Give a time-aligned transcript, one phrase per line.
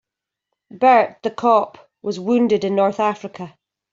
[0.71, 3.55] Bert the cop was wounded in North Africa.